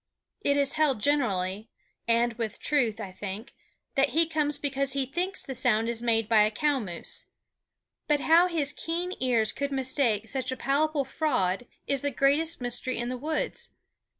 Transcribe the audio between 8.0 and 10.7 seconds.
But how his keen ears could mistake such a